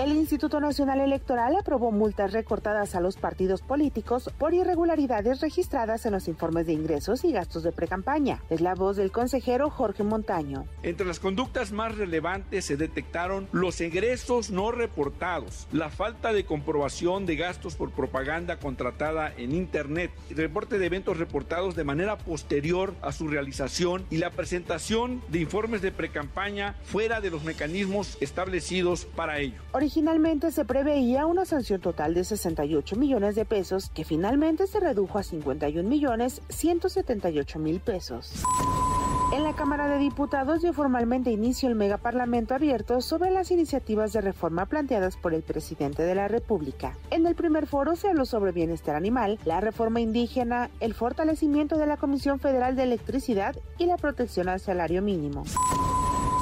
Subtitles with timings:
[0.00, 6.12] El Instituto Nacional Electoral aprobó multas recortadas a los partidos políticos por irregularidades registradas en
[6.12, 8.42] los informes de ingresos y gastos de precampaña.
[8.48, 10.64] Es la voz del consejero Jorge Montaño.
[10.82, 17.26] Entre las conductas más relevantes se detectaron los egresos no reportados, la falta de comprobación
[17.26, 22.94] de gastos por propaganda contratada en Internet, el reporte de eventos reportados de manera posterior
[23.02, 29.04] a su realización y la presentación de informes de precampaña fuera de los mecanismos establecidos
[29.04, 29.60] para ello.
[29.90, 35.18] Originalmente se preveía una sanción total de 68 millones de pesos que finalmente se redujo
[35.18, 38.44] a 51 millones 178 mil pesos.
[39.34, 44.20] En la Cámara de Diputados dio formalmente inicio el megaparlamento abierto sobre las iniciativas de
[44.20, 46.96] reforma planteadas por el presidente de la República.
[47.10, 51.88] En el primer foro se habló sobre bienestar animal, la reforma indígena, el fortalecimiento de
[51.88, 55.42] la Comisión Federal de Electricidad y la protección al salario mínimo.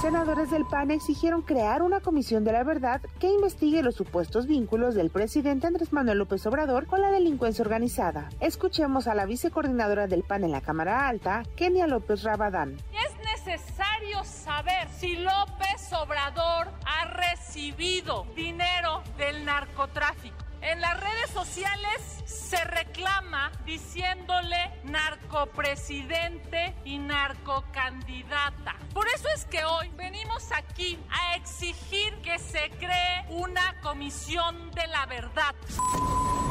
[0.00, 4.94] Senadores del PAN exigieron crear una comisión de la verdad que investigue los supuestos vínculos
[4.94, 8.28] del presidente Andrés Manuel López Obrador con la delincuencia organizada.
[8.38, 12.76] Escuchemos a la vicecoordinadora del PAN en la Cámara Alta, Kenia López Rabadán.
[12.92, 20.47] Es necesario saber si López Obrador ha recibido dinero del narcotráfico.
[20.60, 28.76] En las redes sociales se reclama diciéndole narcopresidente y narcocandidata.
[28.92, 34.86] Por eso es que hoy venimos aquí a exigir que se cree una comisión de
[34.88, 35.54] la verdad.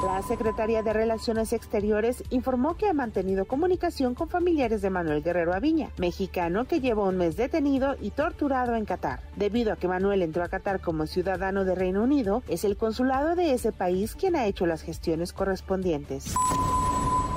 [0.03, 5.53] La Secretaría de Relaciones Exteriores informó que ha mantenido comunicación con familiares de Manuel Guerrero
[5.53, 9.21] Aviña, mexicano que lleva un mes detenido y torturado en Qatar.
[9.35, 13.35] Debido a que Manuel entró a Qatar como ciudadano de Reino Unido, es el consulado
[13.35, 16.35] de ese país quien ha hecho las gestiones correspondientes.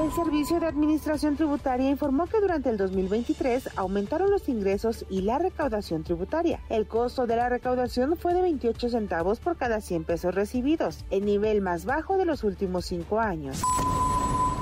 [0.00, 5.38] El Servicio de Administración Tributaria informó que durante el 2023 aumentaron los ingresos y la
[5.38, 6.60] recaudación tributaria.
[6.70, 11.26] El costo de la recaudación fue de 28 centavos por cada 100 pesos recibidos, el
[11.26, 13.62] nivel más bajo de los últimos cinco años.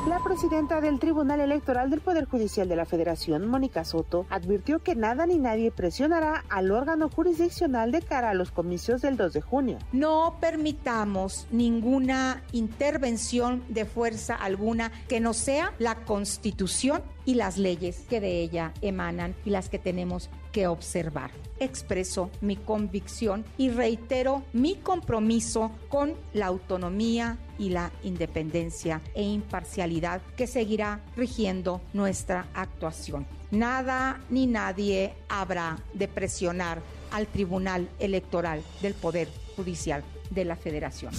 [0.07, 4.95] La presidenta del Tribunal Electoral del Poder Judicial de la Federación, Mónica Soto, advirtió que
[4.95, 9.41] nada ni nadie presionará al órgano jurisdiccional de cara a los comicios del 2 de
[9.43, 9.79] junio.
[9.93, 18.07] No permitamos ninguna intervención de fuerza alguna que no sea la Constitución y las leyes
[18.09, 21.31] que de ella emanan y las que tenemos que observar.
[21.61, 30.23] Expreso mi convicción y reitero mi compromiso con la autonomía y la independencia e imparcialidad
[30.37, 33.27] que seguirá rigiendo nuestra actuación.
[33.51, 36.81] Nada ni nadie habrá de presionar
[37.13, 41.13] al Tribunal Electoral del Poder Judicial de la Federación.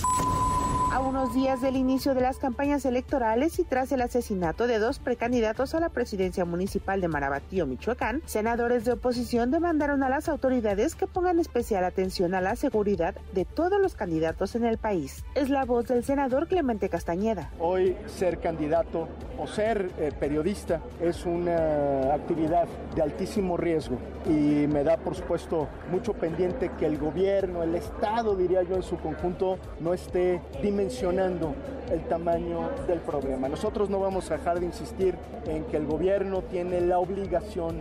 [0.92, 4.98] A unos días del inicio de las campañas electorales y tras el asesinato de dos
[4.98, 10.96] precandidatos a la presidencia municipal de Marabatío, Michoacán, senadores de oposición demandaron a las autoridades
[10.96, 15.24] que pongan especial atención a la seguridad de todos los candidatos en el país.
[15.36, 17.52] Es la voz del senador Clemente Castañeda.
[17.60, 19.08] Hoy ser candidato
[19.38, 25.68] o ser eh, periodista es una actividad de altísimo riesgo y me da por supuesto
[25.92, 31.54] mucho pendiente que el gobierno, el Estado diría yo en su conjunto, no esté dimensionando
[31.92, 33.50] el tamaño del problema.
[33.50, 37.78] Nosotros no vamos a dejar de insistir en que el gobierno tiene la obligación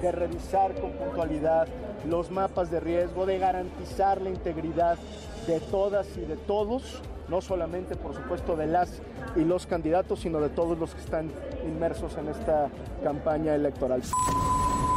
[0.00, 1.68] de revisar con puntualidad
[2.08, 4.98] los mapas de riesgo, de garantizar la integridad
[5.46, 9.00] de todas y de todos, no solamente por supuesto de las
[9.36, 11.30] y los candidatos, sino de todos los que están
[11.64, 12.68] inmersos en esta
[13.04, 14.02] campaña electoral.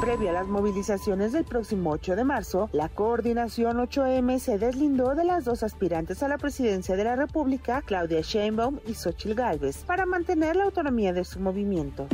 [0.01, 5.23] Previo a las movilizaciones del próximo 8 de marzo, la coordinación 8M se deslindó de
[5.23, 10.05] las dos aspirantes a la presidencia de la República, Claudia Sheinbaum y Xochitl Gálvez, para
[10.05, 12.07] mantener la autonomía de su movimiento.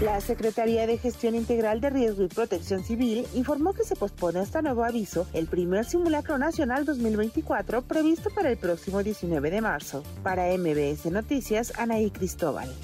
[0.00, 4.62] La Secretaría de Gestión Integral de Riesgo y Protección Civil informó que se pospone hasta
[4.62, 10.02] nuevo aviso el primer simulacro nacional 2024 previsto para el próximo 19 de marzo.
[10.22, 12.74] Para MBS Noticias, Anaí Cristóbal.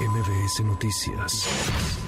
[0.00, 2.07] MBS Noticias.